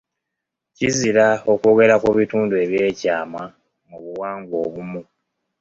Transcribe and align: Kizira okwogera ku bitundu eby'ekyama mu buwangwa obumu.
Kizira 0.75 1.25
okwogera 1.53 1.95
ku 2.03 2.09
bitundu 2.17 2.53
eby'ekyama 2.63 3.43
mu 3.87 3.97
buwangwa 4.03 4.55
obumu. 4.65 5.01